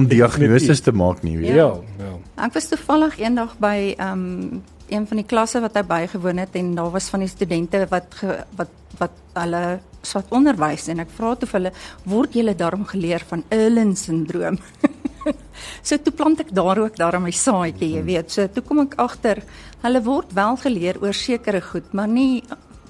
[0.00, 1.58] om diagnoses te maak nie, weet jy.
[1.60, 2.14] Ja, ja.
[2.46, 4.62] Ek was toevallig eendag by ehm um,
[4.94, 8.18] een van die klasse wat hy bygewoon het en daar was van die studente wat
[8.20, 9.62] ge, wat wat hulle
[10.06, 11.72] swat onderwys en ek vra toe vir hulle
[12.12, 14.60] word julle daarom geleer van Irlen syndroom.
[15.86, 18.32] so toe plant ek daar ook daar my saadjie, jy weet.
[18.34, 19.42] So toe kom ek agter
[19.84, 22.42] hulle word wel geleer oor sekere goed, maar nie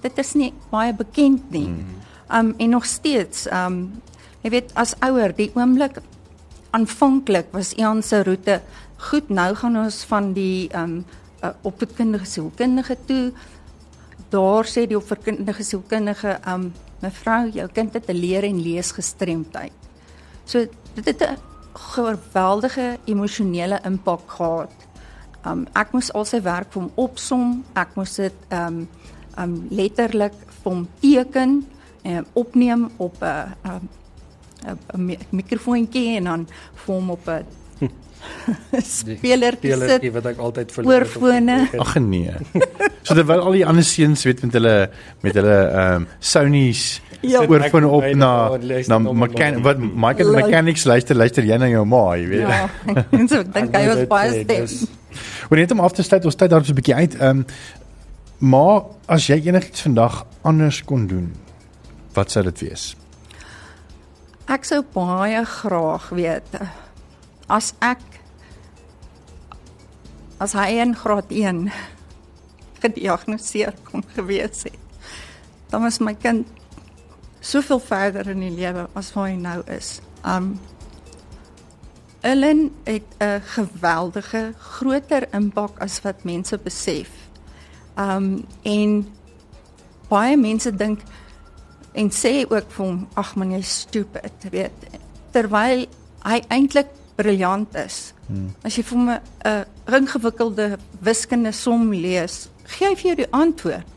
[0.05, 1.69] dit is nie baie bekend nie.
[1.71, 2.01] Hmm.
[2.35, 4.01] Um en nog steeds um
[4.45, 6.01] jy weet as ouer die oomblik
[6.77, 8.61] aanvanklik was Ian se roete
[9.11, 11.05] goed nou gaan ons van die um
[11.45, 13.33] uh, opvoedkundige sielkundige toe
[14.33, 16.73] daar sê die opvoedkundige sielkundige um
[17.05, 19.73] mevrou, jou kind het 'n leer en lees gestremdheid.
[20.45, 21.39] So dit het 'n
[21.75, 24.73] geweldige emosionele impak gehad.
[25.47, 28.85] Um ek moes al sy werk vir hom opsom, ek moes dit um
[29.39, 31.59] um letterlik vir hom teken
[32.05, 33.89] en opneem op 'n
[34.95, 37.45] 'n mikrofoontjie en dan vir hom op 'n
[38.99, 41.69] speler speler wat ek altyd verloor oorfone.
[41.79, 42.33] Ag nee.
[43.05, 44.77] so terwyl al die ander seuns weet met hulle
[45.25, 46.85] met hulle ehm um, Sony's
[47.21, 48.33] ja, oorfone op na
[48.89, 52.49] na mechan wat Michael like, mechanics luister luister jy na jou ma, jy weet.
[52.49, 53.05] Ja.
[53.11, 54.91] En so dink hy was baie stem.
[55.49, 57.17] Wanneer net om af te sluit, ons tyd daar so 'n bietjie uit.
[57.21, 57.47] Ehm um,
[58.39, 61.33] maar as jy enigiets vandag anders kon doen,
[62.13, 62.97] wat sou dit wees?
[64.49, 66.59] Ek sou baie graag weet
[67.49, 68.03] as ek
[70.41, 71.71] as hy in graad 1
[72.81, 74.85] gediagnoseer kon gewees het
[75.75, 76.47] dan was my kind
[77.41, 79.99] soveel verder in die lewe as wat hy nou is.
[80.23, 80.55] Um
[82.25, 87.11] Ellen het 'n geweldige groter impak as wat mense besef.
[87.99, 89.13] Um en
[90.09, 91.01] baie mense dink
[91.93, 94.89] en sê ook vir hom ag man jy stupid, weet
[95.31, 95.87] terwyl
[96.23, 98.15] hy eintlik briljant is.
[98.27, 98.55] Hmm.
[98.63, 103.91] As jy vir my 'n ingewikkelde wiskunde som lees, gee hy vir jou die antwoord.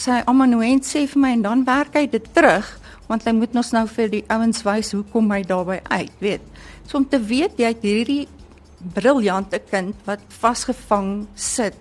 [0.00, 2.66] Sy amanuent sê vir my en dan werk hy dit terug
[3.06, 6.44] want hy moet ons nou vir die ouens wys hoe kom hy daarby uit, weet.
[6.88, 8.24] So om te weet jy het hierdie
[8.94, 11.76] briljante kind wat vasgevang sit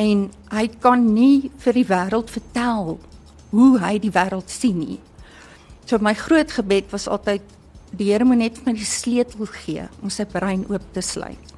[0.00, 2.98] en hy kan nie vir die wêreld vertel
[3.50, 4.98] hoe hy die wêreld sien nie.
[5.88, 7.42] So my groot gebed was altyd
[7.90, 11.49] die Here moet net vir my die sleutel gee om sy brein oop te sluit.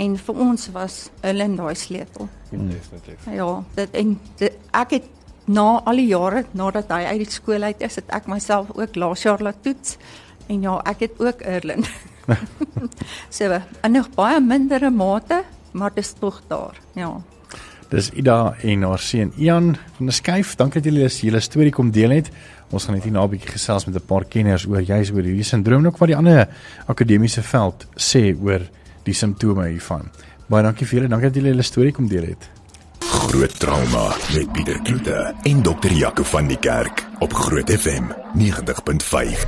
[0.00, 2.28] En vir ons was hulle in daai sleutel.
[2.50, 3.26] Definitief.
[3.36, 5.08] Ja, dit en dit, ek het
[5.50, 8.96] na al die jare nadat hy uit die skool uit is, het ek myself ook
[8.96, 9.98] laas jaar laat toets.
[10.50, 11.84] En ja, ek het ook Erlen.
[13.36, 16.80] so, en nog baie mindere mate, maar dit is tog daar.
[16.98, 17.12] Ja.
[17.90, 20.54] Dis Ida en haar seun Ian van die skuif.
[20.56, 22.30] Dankie dat julle julle storie kom deel het.
[22.70, 25.22] Ons gaan net hier na 'n bietjie gesels met 'n paar kenners oor juis oor
[25.22, 26.48] hierdie sindroom en ook wat die ander
[26.86, 28.62] akademiese veld sê oor
[29.10, 30.06] die simptome hiervan.
[30.50, 31.10] Baie dankie vir julle.
[31.10, 32.48] Dankie dat julle julle storie kom deel het.
[33.10, 35.18] Groot trauma met Pieter Kloete
[35.50, 39.44] en dokter Jaco van die Kerk op Groot FM 90.5.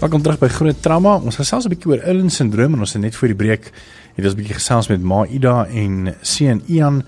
[0.00, 1.16] Welkom terug by Groot Trauma.
[1.16, 3.70] Ons gesels 'n bietjie oor Irlen syndroom en ons het net voor die breek
[4.14, 7.04] het ons 'n bietjie gesels met Ma Ida en seun Ian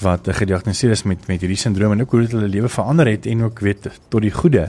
[0.00, 3.26] wat gediagnoseer is met met hierdie syndroom en ook hoe dit hulle lewe verander het
[3.26, 4.68] en ook weet tot die goeie.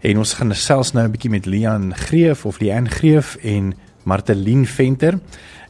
[0.00, 4.66] En ons gaan gesels nou 'n bietjie met Lian Greef of Lian Greef en Martelien
[4.66, 5.18] Venter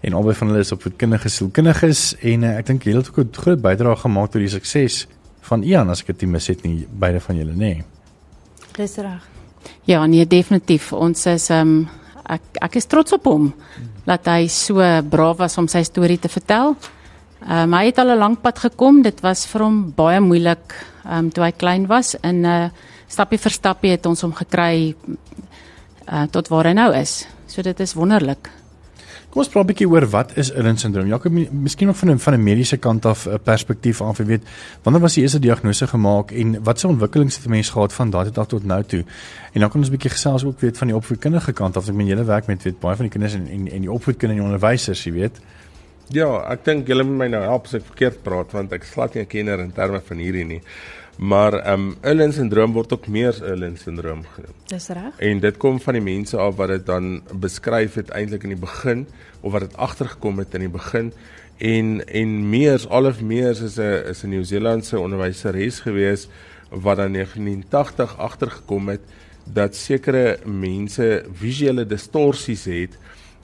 [0.01, 3.19] en albei van hulle is op voedkundige sielkundiges en uh, ek dink hulle het ook
[3.19, 5.07] 'n groot bydrae gemaak tot die sukses
[5.41, 7.57] van Ian as ek dit mis het nie beide van julle nê.
[7.57, 7.85] Nee.
[8.77, 9.23] Dis reg.
[9.85, 10.93] Ja, nee, definitief.
[10.93, 11.89] Ons is ehm um,
[12.29, 13.55] ek ek is trots op hom
[14.05, 16.77] dat hy so braaf was om sy storie te vertel.
[17.47, 19.03] Ehm um, hy het al 'n lank pad gekom.
[19.03, 20.75] Dit was vir hom baie moeilik
[21.05, 22.69] ehm um, toe hy klein was en uh
[23.09, 24.95] stappie vir stappie het ons hom gekry
[26.13, 27.27] uh tot waar hy nou is.
[27.47, 28.51] So dit is wonderlik.
[29.29, 31.07] Kom ons praat 'n bietjie oor wat is Irlen syndroom.
[31.07, 34.43] Jakob, miskien nog van 'n van 'n mediese kant af 'n perspektief af, jy weet,
[34.83, 38.11] wanneer was die eerste diagnose gemaak en wat se ontwikkelings het 'n mens gehad van
[38.11, 39.05] daardie dag tot nou toe?
[39.53, 41.89] En dan kan ons 'n bietjie gesels ook weet van die opvoedkundige kant af.
[41.89, 44.41] Ek meen julle werk met weet baie van die kinders en en, en die opvoedkundige
[44.41, 45.41] en die onderwysers, jy weet.
[46.15, 49.15] Ja, ek dink julle moet my nou help as ek verkeerd praat want ek slat
[49.15, 50.63] nie 'n kenner in terme van hierdie nie.
[51.19, 54.55] Maar ehm um, Irlen syndroom word ook meer as Irlen syndroom genoem.
[54.71, 55.19] Dis reg.
[55.19, 58.61] En dit kom van die mense af wat dit dan beskryf het eintlik in die
[58.61, 59.07] begin
[59.41, 61.13] of wat dit agtergekom het in die begin
[61.59, 66.29] en en Meers Olive Meers is 'n is 'n Nieu-Seelandse onderwyseres gewees
[66.71, 69.01] wat dan 1980 agtergekom het
[69.45, 72.99] dat sekere mense visuele distorsies het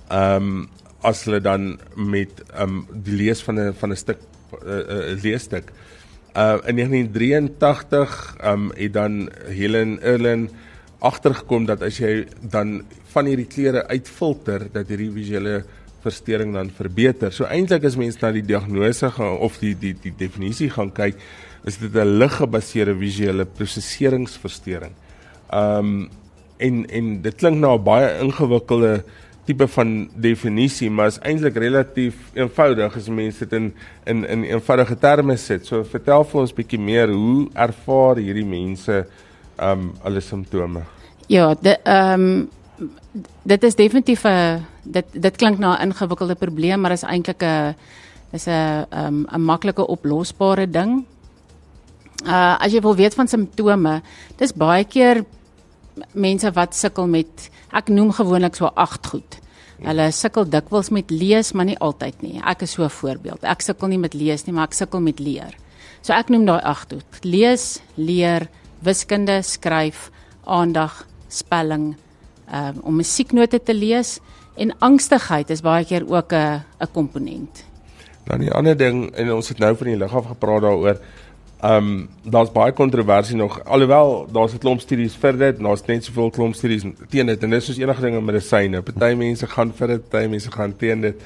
[0.08, 0.68] ehm um,
[1.04, 4.78] as hulle dan met ehm um, die lees van 'n van 'n stuk 'n uh,
[4.78, 5.72] uh, leesstuk
[6.34, 10.48] Uh in 1983 um het dan Helen Erlen
[10.98, 12.80] agtergekom dat as jy dan
[13.12, 15.60] van hierdie kleure uitfilter dat hierdie visuele
[16.02, 17.30] verstoring dan verbeter.
[17.30, 21.22] So eintlik as mense na die diagnose gaan of die die die definisie gaan kyk,
[21.62, 24.92] is dit 'n liggebaseerde visuele prosesseringsversteuring.
[25.54, 26.10] Um
[26.58, 29.04] en en dit klink nou 'n baie ingewikkelde
[29.44, 33.72] tipe van definisie, maar is eintlik relatief eenvoudig as mense dit in
[34.04, 35.66] in in eenvoudige terme sit.
[35.66, 39.04] So vertel vir ons bietjie meer hoe ervaar hierdie mense
[39.60, 40.84] um hulle simptome?
[41.28, 42.48] Ja, de ehm um,
[43.42, 47.74] dit is definitief 'n dit dit klink na 'n ingewikkelde probleem, maar is eintlik 'n
[48.32, 51.04] is 'n um 'n maklike oplosbare ding.
[52.26, 54.02] Uh as jy wil weet van simptome,
[54.36, 55.24] dis baie keer
[56.12, 59.40] mense wat sukkel met ek noem gewoonlik so 8 goed.
[59.84, 62.40] Hulle sukkel dikwels met lees, maar nie altyd nie.
[62.46, 63.44] Ek is so 'n voorbeeld.
[63.44, 65.54] Ek sukkel nie met lees nie, maar ek sukkel met leer.
[66.02, 67.24] So ek noem daai 8 goed.
[67.24, 68.48] Lees, leer,
[68.82, 70.10] wiskunde, skryf,
[70.44, 71.96] aandag, spelling,
[72.52, 74.20] um, om musieknote te lees
[74.56, 77.64] en angstigheid is baie keer ook 'n 'n komponent.
[78.24, 80.98] Nou die ander ding en ons het nou van die lig af gepraat daaroor
[81.60, 86.04] Ehm um, daar's baie kontroversie nog alhoewel daar's 'n klomp studies vir dit, daar's net
[86.04, 88.82] soveel klomp studies teen dit en dit is soos enige ding met medisyne.
[88.82, 91.22] Party mense gaan vir dit, party mense gaan teen dit.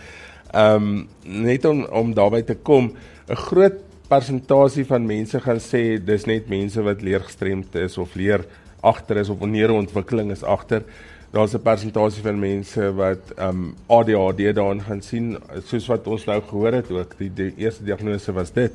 [0.53, 2.93] Ehm um, net om om daarby te kom,
[3.29, 3.75] 'n groot
[4.09, 8.45] persentasie van mense gaan sê dis net mense wat leergestremd is of leer
[8.81, 10.83] agter is of neurontwikkeling is agter.
[11.31, 16.25] Daar's 'n persentasie van mense wat ehm um, ADHD daarin gaan sien soos wat ons
[16.25, 17.19] nou gehoor het ook.
[17.19, 18.73] Die, die eerste diagnose was dit.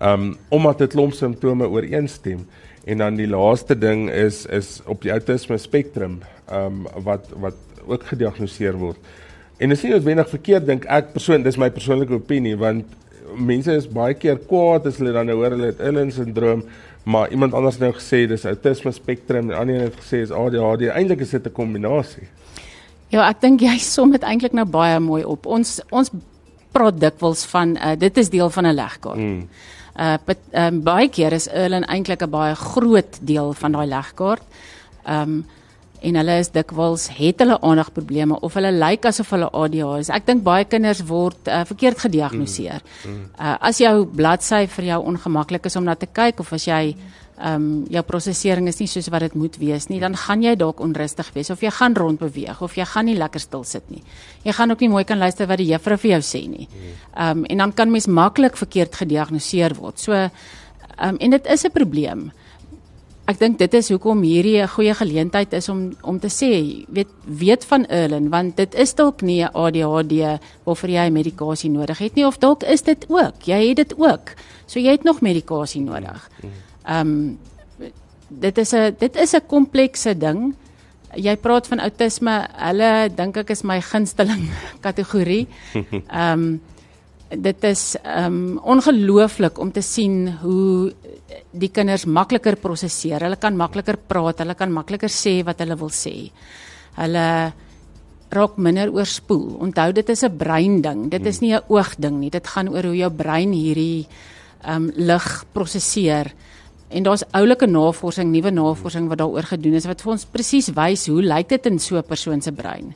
[0.00, 2.46] Um omdat dit klomp simptome ooreenstem
[2.84, 6.20] en dan die laaste ding is is op die autisme spektrum
[6.52, 7.54] um wat wat
[7.86, 8.98] ook gediagnoseer word.
[9.58, 12.84] En dit is nie noodwendig verkeerd dink ek persoon dis my persoonlike opinie want
[13.34, 16.64] mense is baie keer kwaad as hulle dan nou hoor hulle het Irlen syndroom
[17.04, 20.88] maar iemand anders het nou gesê dis autisme spektrum en ander het gesê is ADHD
[20.88, 22.28] eintlik is dit 'n kombinasie.
[23.08, 25.46] Ja, ek dink jy som dit eintlik nou baie mooi op.
[25.46, 26.10] Ons ons
[26.72, 29.16] praat dikwels van uh, dit is deel van 'n legkaart.
[29.16, 29.48] Hmm.
[29.94, 34.42] Uh but, um, baie keer is Erlen eintlik 'n baie groot deel van daai legkaart.
[35.06, 35.44] Um
[36.04, 40.10] en hulle is dikwels het hulle aandagprobleme of hulle lyk asof hulle ADHD is.
[40.10, 42.82] Ek dink baie kinders word uh, verkeerd gediagnoseer.
[43.06, 43.30] Mm, mm.
[43.38, 46.96] Uh as jou bladsy vir jou ongemaklik is om na te kyk of as jy
[47.34, 50.52] ehm um, jou prosesering is nie soos wat dit moet wees nie, dan gaan jy
[50.54, 54.02] dalk onrustig wees of jy gaan rondbeweeg of jy gaan nie lekker stil sit nie.
[54.44, 56.68] Jy gaan ook nie mooi kan luister wat die juffrou vir jou sê nie.
[57.16, 59.98] Ehm um, en dan kan mens maklik verkeerd gediagnoseer word.
[59.98, 60.30] So ehm
[61.08, 62.30] um, en dit is 'n probleem.
[63.26, 67.08] Ek dink dit is hoekom hierdie 'n goeie geleentheid is om om te sê, weet
[67.24, 72.26] weet van Erlen want dit is dalk nie ADHD waarvoor jy medikasie nodig het nie
[72.26, 73.42] of dalk is dit ook.
[73.42, 74.30] Jy het dit ook.
[74.66, 76.30] So jy het nog medikasie nodig.
[76.42, 76.63] Mm -hmm.
[76.84, 77.38] Ehm um,
[78.28, 80.54] dit is 'n dit is 'n komplekse ding.
[81.14, 84.50] Jy praat van outisme, hulle dink ek is my gunsteling
[84.86, 85.46] kategorie.
[85.74, 86.60] Ehm um,
[87.30, 90.92] dit is ehm um, ongelooflik om te sien hoe
[91.50, 93.22] die kinders makliker prosesseer.
[93.22, 96.30] Hulle kan makliker praat, hulle kan makliker sê wat hulle wil sê.
[96.96, 97.52] Hulle
[98.34, 99.58] raak minder oorspoel.
[99.62, 101.10] Onthou dit is 'n brein ding.
[101.10, 102.30] Dit is nie 'n oog ding nie.
[102.30, 104.06] Dit gaan oor hoe jou brein hierdie
[104.64, 106.32] ehm um, lig prosesseer.
[106.88, 111.06] En daar's oulike navorsing, nuwe navorsing wat daaroor gedoen is wat vir ons presies wys
[111.06, 112.94] hoe lyk dit in so 'n persoon se brein.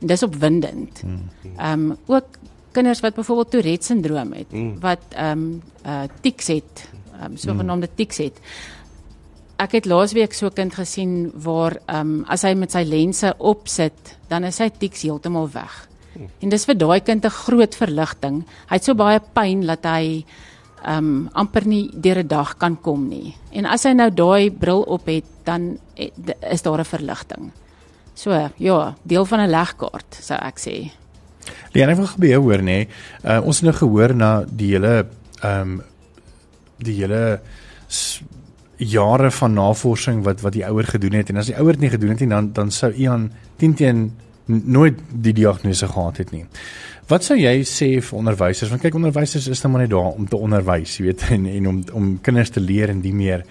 [0.00, 1.00] En dis opwindend.
[1.00, 1.30] Hmm.
[1.56, 2.26] Ehm um, ook
[2.72, 4.80] kinders wat byvoorbeeld Tourette syndroom het, hmm.
[4.80, 8.40] wat ehm um, uh tics het, ehm um, sogenaamde tics het.
[9.60, 13.34] ek het laasweek so 'n kind gesien waar ehm um, as hy met sy lense
[13.38, 15.88] opsit, dan is sy tiks heeltemal weg.
[16.40, 18.44] En dis vir daai kind 'n groot verligting.
[18.68, 20.24] Hy het so baie pyn dat hy
[20.86, 23.34] um, amper nie deur 'n dag kan kom nie.
[23.52, 26.10] En as hy nou daai bril op het, dan eh,
[26.50, 27.52] is daar 'n verligting.
[28.14, 30.90] So ja, deel van 'n legkaart sou ek sê.
[31.72, 32.88] Die enige wat gebeur hoor nê,
[33.24, 35.06] uh, ons het nou gehoor na die hele
[35.42, 35.82] ehm um,
[36.76, 37.40] die hele
[38.76, 41.90] jare van navorsing wat wat die ouer gedoen het en as die ouer dit nie
[41.90, 44.12] gedoen het nie dan dan sou Ian teen teen
[44.46, 46.44] nooit die diagnose gehad het nie.
[47.10, 48.70] Wat sou jy sê vir onderwysers?
[48.70, 51.66] Want kyk onderwysers is nou maar net daar om te onderwys, jy weet, en en
[51.72, 53.42] om om kinders te leer en die meer.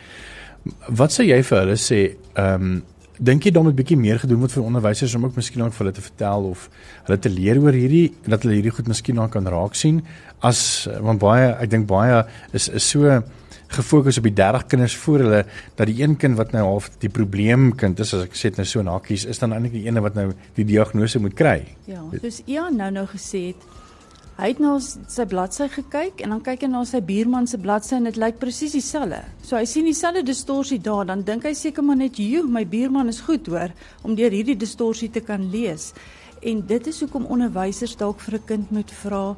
[1.01, 2.05] Wat sou jy vir hulle sê?
[2.35, 2.79] Ehm um,
[3.19, 5.83] dink jy dan moet bietjie meer gedoen word vir onderwysers om ook miskien ook vir
[5.83, 6.69] hulle te vertel of
[7.07, 9.99] hulle te leer oor hierdie dat hulle hierdie goed miskien nou kan raak sien
[10.39, 10.61] as
[11.03, 12.21] want baie ek dink baie
[12.55, 13.19] is is so
[13.69, 15.41] gefokus op die 30 kinders voor hulle
[15.77, 18.67] dat die een kind wat nou half die probleemkind is as ek sê dit nou
[18.67, 21.59] so in hakkies is dan eintlik die ene wat nou die diagnose moet kry.
[21.89, 23.67] Ja, soos Ian nou nou gesê het,
[24.39, 27.97] hy het na sy bladsy gekyk en dan kyk hy na sy buurman se bladsy
[27.99, 29.19] en dit lyk presies dieselfde.
[29.45, 33.09] So hy sien dieselfde distorsie daar, dan dink hy seker maar net, "Joe, my buurman
[33.09, 33.69] is goed hoor
[34.03, 35.93] om deur hierdie distorsie te kan lees."
[36.41, 39.35] En dit is hoekom onderwysers dalk vir 'n kind moet vra,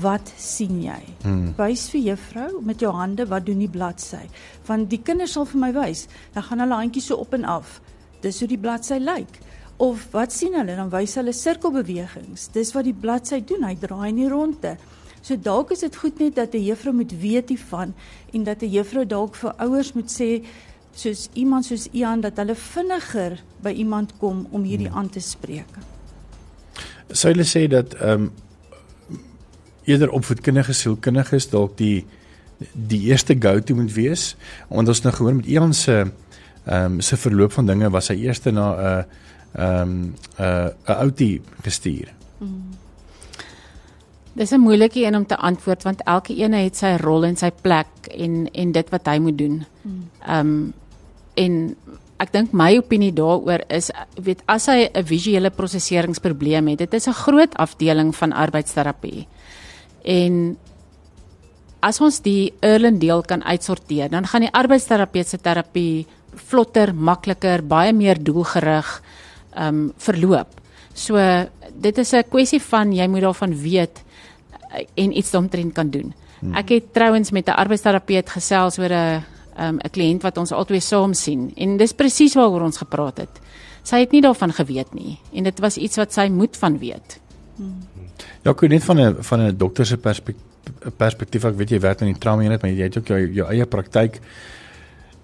[0.00, 1.00] Wat sien jy?
[1.22, 1.52] Hmm.
[1.58, 4.24] Wys vir juffrou met jou hande wat doen die bladsy.
[4.66, 6.06] Want die kinders sal vir my wys.
[6.32, 7.80] Dan gaan hulle handjies so op en af.
[8.24, 9.40] Dis hoe die bladsy lyk.
[9.82, 10.76] Of wat sien hulle?
[10.78, 12.48] Dan wys hulle sirkelbewegings.
[12.54, 13.66] Dis wat die bladsy doen.
[13.68, 14.76] Hy draai in die ronde.
[15.22, 17.94] So dalk is dit goed net dat 'n juffrou moet weet hiervan
[18.32, 20.44] en dat 'n juffrou dalk vir ouers moet sê
[20.94, 24.98] soos iemand soos Ian dat hulle vinniger by iemand kom om hierdie hmm.
[24.98, 25.70] aan te spreek.
[27.12, 28.32] Sou hulle sê dat ehm um,
[29.84, 32.04] eerder opvoedkundige sielkundiges dalk die
[32.72, 34.36] die eerste go-to moet wees.
[34.68, 36.04] Want ons nou gehoor met Ian se
[36.62, 39.02] ehm um, se verloop van dinge was hy eerste na 'n uh,
[39.52, 42.14] ehm um, 'n uh, 'n outie gestuur.
[42.38, 42.62] Mm.
[44.32, 47.50] Dis 'n moeilike een om te antwoord want elke een het sy rol en sy
[47.50, 49.64] plek en en dit wat hy moet doen.
[49.82, 50.08] Mm.
[50.26, 50.72] Ehm um,
[51.34, 51.76] en
[52.16, 57.08] ek dink my opinie daaroor is weet as hy 'n visuele prosesseringsprobleem het, dit is
[57.08, 59.26] 'n groot afdeling van arbeidsterapie.
[60.04, 60.56] En
[61.82, 66.06] as ons die Erlen deel kan uitsorteer, dan gaan die arbeidsterapeutiese terapie
[66.48, 69.00] vlotter, makliker, baie meer doelgerig
[69.52, 70.48] ehm um, verloop.
[70.94, 71.16] So
[71.74, 74.02] dit is 'n kwessie van jy moet daarvan weet
[74.70, 76.14] eh, en iets daaromtrent kan doen.
[76.40, 76.54] Hmm.
[76.54, 79.24] Ek het trouens met 'n arbeidsterapeut gesels oor 'n
[79.56, 83.16] ehm, 'n um, kliënt wat ons albei saam sien en dis presies waaroor ons gepraat
[83.18, 83.40] het.
[83.82, 87.20] Sy het nie daarvan geweet nie en dit was iets wat sy moet van weet.
[87.56, 87.91] Hmm.
[88.42, 90.50] Ja, ek net van 'n van 'n dokter se perspektief
[90.96, 93.46] perspektief ek weet jy werk in die trauma eenheid maar jy het ook jou jou
[93.50, 94.20] eie praktyk.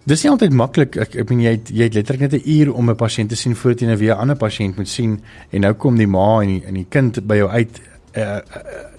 [0.09, 0.97] Dis nie altyd maklik.
[0.97, 3.37] Ek ek meen jy het, jy het letterlik net 'n uur om 'n pasiënt te
[3.37, 6.41] sien voordat jy nou weer 'n ander pasiënt moet sien en nou kom die ma
[6.43, 7.81] en die en die kind by jou uit.
[8.17, 8.41] Uh, uh,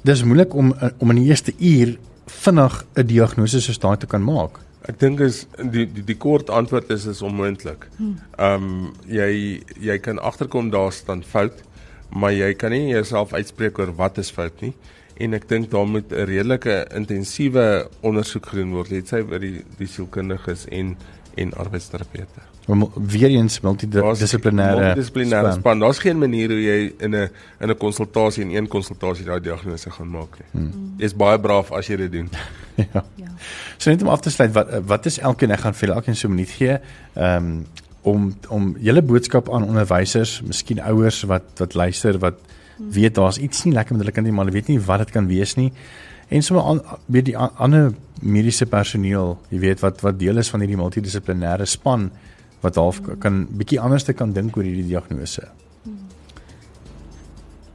[0.03, 4.05] dis moeilik om uh, om in die eerste uur vinnig 'n diagnose soos daai te
[4.05, 4.59] kan maak.
[4.87, 7.87] Ek dink is die die die kort antwoord is is onmoontlik.
[7.97, 8.19] Hmm.
[8.37, 11.63] Ehm um, jy jy kan agterkom daar staan fout
[12.09, 14.73] maar jy kan nie jouself uitspreek oor wat is fout nie
[15.19, 19.63] en ek dink daar moet 'n redelike intensiewe ondersoek gedoen word net sy by die
[19.77, 20.95] die sielkundiges en
[21.35, 22.41] en arbeidsterapeute.
[22.93, 25.79] Weer eens multidissiplinêre multidissiplinêre span.
[25.79, 29.91] Daar's geen manier hoe jy in 'n in 'n konsultasie in een konsultasie daai diagnose
[29.91, 30.47] gaan maak nie.
[30.51, 30.93] Hmm.
[30.97, 32.29] Jy's baie braaf as jy dit doen.
[32.93, 33.03] ja.
[33.15, 33.31] ja.
[33.77, 36.27] So net om af te sluit wat wat is elkeen ek gaan vir elkeen so
[36.27, 36.79] 'n minuut gee.
[37.13, 37.65] Ehm um,
[38.09, 42.39] om om julle boodskap aan onderwysers, miskien ouers wat wat luister wat
[42.79, 45.11] weet daar's iets nie lekker met hulle kind nie, maar hulle weet nie wat dit
[45.15, 45.71] kan wees nie.
[46.29, 50.79] En sommer weet die ander mediese personeel, jy weet wat wat deel is van hierdie
[50.79, 52.09] multidissiplinêre span
[52.63, 55.47] wat half kan bietjie anders te kan dink oor hierdie diagnose.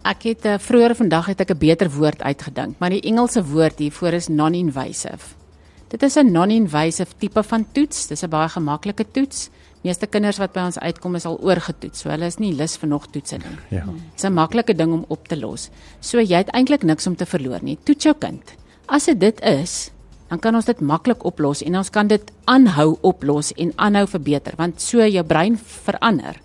[0.04, 3.78] Ek het uh, vroeër vandag het ek 'n beter woord uitgedink, maar die Engelse woord
[3.78, 5.32] hiervoor is non-invasive.
[5.88, 8.06] Dit is 'n non-invasive tipe van toets.
[8.06, 9.50] Dis 'n baie gemaklike toets
[9.84, 12.02] meeste kinders wat by ons uitkom is al oorgetoets.
[12.02, 13.56] So hulle is nie lus vir nog toetse nie.
[13.70, 13.84] Ja.
[14.14, 15.70] Dis 'n maklike ding om op te los.
[16.00, 17.78] So jy het eintlik niks om te verloor nie.
[17.84, 18.42] Toets jou kind.
[18.86, 19.90] As dit dit is,
[20.28, 24.56] dan kan ons dit maklik oplos en ons kan dit aanhou oplos en aanhou verbeter
[24.56, 26.40] want so jou brein verander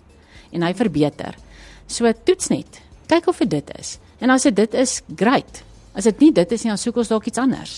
[0.52, 1.34] en hy verbeter.
[1.86, 2.80] So toets net.
[3.06, 3.98] Kyk of dit is.
[4.20, 5.64] En as dit is, great.
[6.00, 7.72] As dit nie dit is nie, dan soek ons dalk iets anders.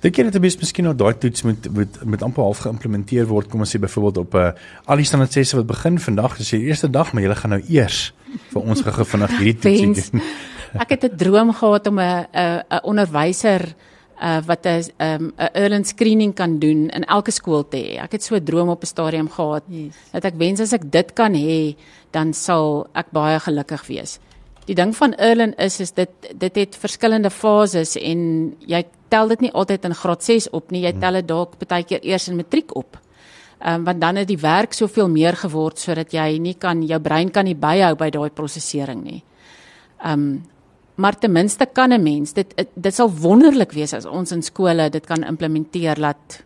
[0.00, 3.50] Dink jy dat dit miskien nou daai toets moet moet met amper half geïmplementeer word
[3.52, 6.38] kom ons sê byvoorbeeld op 'n uh, eh, al die standaard sesse wat begin vandag
[6.40, 8.14] is die eerste dag maar julle gaan nou eers
[8.52, 10.22] vir ons gou vinnig hierdie toetsie doen.
[10.82, 13.76] Ek het 'n droom gehad om 'n 'n 'n onderwyser
[14.22, 18.02] uh wat 'n um, 'n early screening kan doen in elke skool te hê.
[18.02, 19.94] Ek het so 'n droom op 'n stadium gehad yes.
[20.12, 21.76] dat ek wens as ek dit kan hê,
[22.10, 24.18] dan sal ek baie gelukkig wees.
[24.66, 28.20] Die ding van early is is dit dit het verskillende fases en
[28.66, 30.82] jy tel dit nie altyd in graad 6 op nie.
[30.82, 32.98] Jy tel dit dalk baie keer eers in matriek op.
[33.60, 37.00] Ehm um, want dan het die werk soveel meer geword sodat jy nie kan jou
[37.00, 39.22] brein kan nie byhou by daai prosesering nie.
[40.02, 40.44] Ehm um,
[40.96, 44.90] maar ten minste kan 'n mens dit dit sal wonderlik wees as ons in skole
[44.90, 46.42] dit kan implementeer dat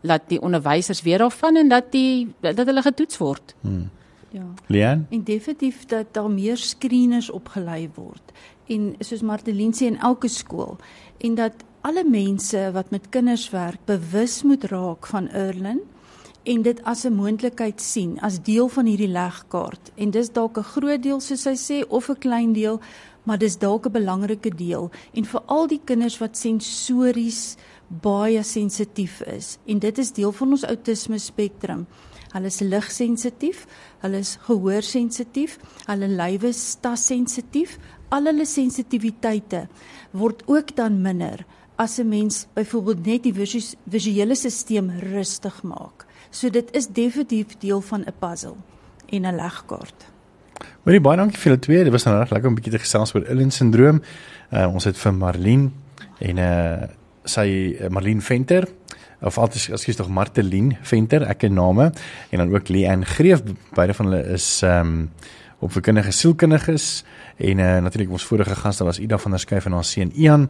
[0.00, 3.54] laat die onderwysers weet daarvan en dat die dat hulle getoets word.
[3.60, 3.90] Hmm.
[4.30, 4.46] Ja.
[4.66, 5.06] Leon?
[5.10, 8.32] En definitief dat daar meer skreeners opgelei word.
[8.66, 10.76] En soos Martelien sê in elke skool
[11.18, 15.80] en dat alle mense wat met kinders werk bewus moet raak van Erlen
[16.42, 20.62] en dit as 'n moontlikheid sien as deel van hierdie legkaart en dis dalk 'n
[20.62, 22.80] groot deel soos hy sê of 'n klein deel
[23.22, 27.56] maar dis dalk 'n belangrike deel en vir al die kinders wat sensories
[27.88, 31.86] baie sensitief is en dit is deel van ons outisme spektrum
[32.32, 33.66] hulle is ligsensitief
[34.02, 37.78] hulle is gehoorsensitief hulle lywe is tassensitief
[38.10, 39.66] al hulle sensitiwiteite
[40.12, 41.44] word ook dan minder
[41.76, 47.80] as 'n mens byvoorbeeld net die visuele stelsel rustig maak So dit is definitief deel
[47.80, 48.54] van 'n puzzle
[49.06, 50.06] en 'n legkaart.
[50.82, 51.82] Baie baie dankie vir julle twee.
[51.84, 54.02] Dit was nou reg lekker om 'n bietjie te gesels oor Ellen syndroom.
[54.52, 55.70] Uh, ons het vir Marlene
[56.18, 56.82] en uh
[57.24, 58.68] sy uh, Marlene Venter
[59.22, 61.90] of altyd ekskuus tog Martelien Venter, ek ken name
[62.30, 63.42] en dan ook Leanne Greef.
[63.76, 65.10] Beide van hulle is ehm um,
[65.60, 67.02] opvoedkundige sielkundiges
[67.36, 70.46] en uh, natuurlik ons vorige gaste was Ida van der Skuyf en haar seun Ian.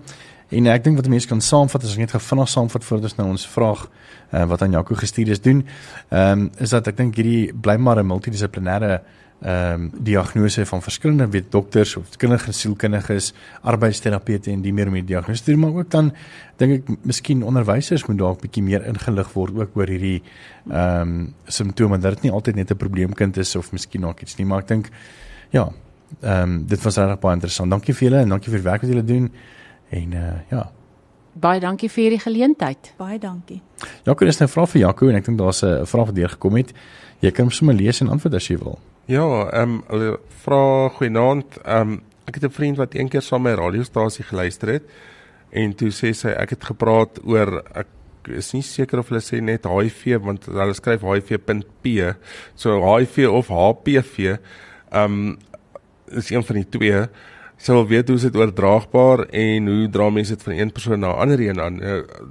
[0.50, 3.26] En ek dink wat mense kan saamvat as ek net vinnig saamvat voordat ons nou
[3.32, 5.64] ons vraag uh, wat aan Jaco gestuur is doen.
[6.10, 9.00] Ehm um, is dat ek dink hierdie bly maar 'n multidissiplinêre
[9.40, 13.32] ehm um, diagnose van verskillende weet dokters of kinderlike sielkundiges,
[13.62, 16.10] arbeidsterapeute en die meer om die diagnose te doen, maar ook dan
[16.56, 20.22] dink ek miskien onderwysers moet dalk bietjie meer ingelig word ook oor hierdie
[20.68, 24.36] ehm um, simptome dat dit nie altyd net 'n probleemkind is of miskien ook iets
[24.36, 24.90] nie, maar ek dink
[25.50, 25.70] ja,
[26.20, 27.70] ehm um, dit was regtig baie interessant.
[27.70, 29.32] Dankie vir julle en dankie vir die werk wat julle doen.
[29.90, 30.70] En uh ja.
[31.32, 32.92] Baie dankie vir hierdie geleentheid.
[32.98, 33.62] Baie dankie.
[34.04, 36.28] Jaco, dis 'n nou vraag vir Jaco en ek dink daar's 'n vraag wat deur
[36.28, 36.72] gekom het.
[37.20, 38.78] Jy kan hom sommer lees en antwoord as jy wil.
[39.10, 40.10] Ja, ehm um, hulle
[40.44, 41.56] vra goeienaand.
[41.64, 44.82] Ehm um, ek het 'n vriend wat eendag saam met my radiostasie geluister het
[45.50, 47.88] en toe sê sy ek het gepraat oor ek
[48.28, 52.14] is nie seker of hulle sê net HIV want hulle skryf HIV.P.
[52.54, 54.38] So HIV of HPV.
[54.92, 55.38] Ehm um,
[56.06, 57.08] is een van die twee
[57.56, 61.10] sou wil weet hoe dit oordraagbaar en hoe dra mense dit van een persoon na
[61.10, 61.82] 'n ander een aan.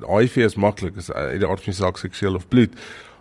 [0.08, 2.72] HIV is maklik, is uit die aard van saak seksueel of bloed.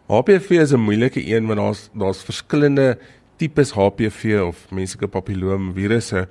[0.09, 2.99] HPV is 'n moeilike een want daar's daar's verskillende
[3.39, 6.27] tipes HPV of menslike papilloom virusse.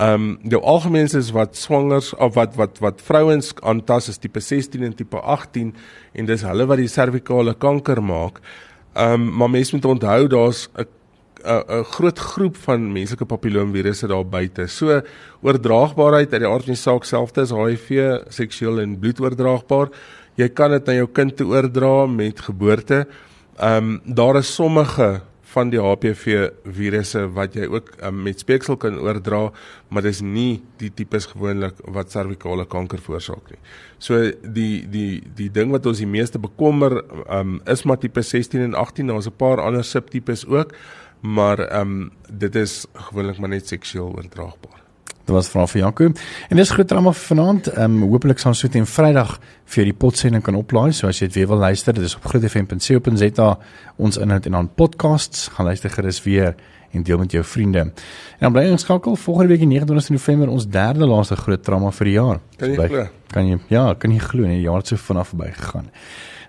[0.00, 4.40] Ehm um, die algemeenste is wat swangers of wat wat wat vrouens aantas is tipe
[4.40, 5.74] 16 en tipe 18
[6.12, 8.40] en dis hulle wat die servikale kanker maak.
[8.94, 10.86] Ehm um, maar mense moet onthou daar's 'n
[11.44, 14.66] 'n groot groep van menslike papilloomvirusse daar buite.
[14.66, 15.00] So
[15.42, 17.88] oordraagbaarheid uit die aard van die saak selfde as HIV,
[18.28, 19.88] seksueel en bloedoordraagbaar.
[20.36, 23.06] Jy kan dit aan jou kind oordra met geboorte.
[23.58, 25.20] Ehm um, daar is sommige
[25.52, 29.50] van die HPV virusse wat jy ook um, met speeksel kan oordra,
[29.88, 33.60] maar dis nie die tipes gewoonlik wat servikale kanker veroorsaak nie.
[33.98, 38.60] So die die die ding wat ons die meeste bekommer um, is maar tipe 16
[38.70, 40.74] en 18, daar's 'n paar ander subtipes ook
[41.20, 44.79] maar um, dit is gewoonlik maar net seksueel oordraagbaar.
[45.30, 46.08] Dit was vra vir Jaco.
[46.50, 47.68] En dis groot drama vanaand.
[47.70, 49.36] Ehm um, hopelik sal ons so teen Vrydag
[49.70, 50.90] vir die potsending kan oplaai.
[50.92, 53.50] So as jy dit weer wil luister, dit is op grootfm.co.za
[53.96, 55.46] ons inhoud en dan podcasts.
[55.54, 56.56] Gaan luister gerus weer
[56.90, 57.78] en deel met jou vriende.
[57.78, 57.92] En
[58.40, 62.10] dan bly ons skakel volgende week die 29 November ons derde laaste groot drama vir
[62.10, 62.40] die jaar.
[62.58, 63.04] Kan jy glo?
[63.30, 65.86] Kan jy ja, kan jy glo nee, die jaar het so vinnig verbygegaan.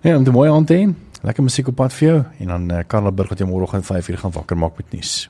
[0.02, 0.90] Nee, om die mooi aan te hê.
[1.22, 3.86] Lekker musiek op pad vir jou en dan uh, Karla Burg wat jy môre om
[3.94, 5.30] 5:00 gaan wakker maak met nuus.